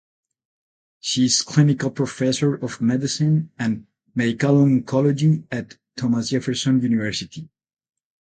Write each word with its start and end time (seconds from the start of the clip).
She 1.01 1.25
is 1.25 1.43
clinical 1.43 1.91
professor 1.91 2.55
of 2.55 2.81
medicine 2.81 3.51
and 3.59 3.85
medical 4.15 4.55
oncology 4.55 5.43
at 5.51 5.77
Thomas 5.95 6.29
Jefferson 6.29 6.81
University. 6.81 7.47